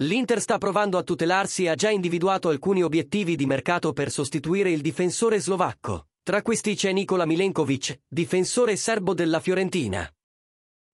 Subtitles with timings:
[0.00, 4.70] l'Inter sta provando a tutelarsi e ha già individuato alcuni obiettivi di mercato per sostituire
[4.70, 6.08] il difensore slovacco.
[6.22, 10.08] Tra questi c'è Nikola Milenkovic, difensore serbo della Fiorentina.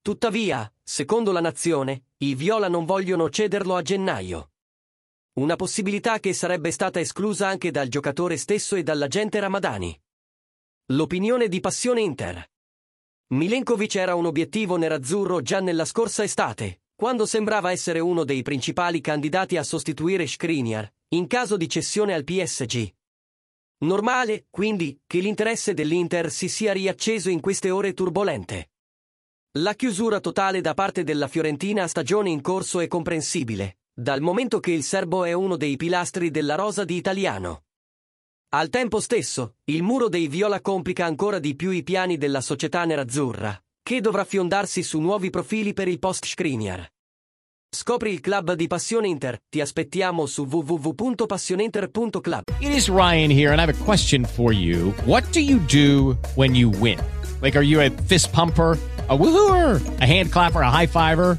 [0.00, 4.52] Tuttavia, secondo la nazione, i Viola non vogliono cederlo a gennaio.
[5.34, 10.00] Una possibilità che sarebbe stata esclusa anche dal giocatore stesso e dall'agente Ramadani.
[10.92, 12.48] L'opinione di Passione Inter.
[13.28, 19.02] Milenkovic era un obiettivo nerazzurro già nella scorsa estate, quando sembrava essere uno dei principali
[19.02, 22.94] candidati a sostituire Skriniar, in caso di cessione al PSG.
[23.80, 28.70] Normale, quindi, che l'interesse dell'Inter si sia riacceso in queste ore turbolente.
[29.58, 34.58] La chiusura totale da parte della Fiorentina a stagione in corso è comprensibile, dal momento
[34.58, 37.64] che il serbo è uno dei pilastri della rosa di Italiano.
[38.54, 42.82] Al tempo stesso, il muro dei Viola complica ancora di più i piani della società
[42.86, 46.92] nerazzurra, che dovrà fiondarsi su nuovi profili per il post-Skriniar.
[47.74, 49.36] Scopri il club di Passione Inter.
[49.50, 52.42] Ti aspettiamo su www.passioneinter.club.
[52.60, 54.94] It is Ryan here, and I have a question for you.
[55.06, 57.00] What do you do when you win?
[57.42, 58.78] Like, are you a fist pumper?
[59.08, 61.38] a woohooer, a hand clapper, a high fiver.